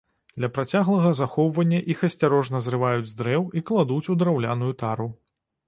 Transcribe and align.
Для 0.37 0.47
працяглага 0.53 1.11
захоўвання 1.19 1.81
іх 1.95 1.99
асцярожна 2.09 2.63
зрываюць 2.69 3.07
з 3.13 3.15
дрэў 3.21 3.47
і 3.61 3.65
кладуць 3.71 4.03
у 4.15 4.19
драўляную 4.25 4.73
тару. 4.85 5.11